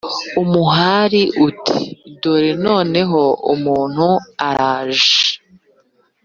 [0.41, 1.75] umuhari uti”
[2.21, 3.21] dore noneho
[3.53, 4.07] umuntu
[4.47, 5.21] araje,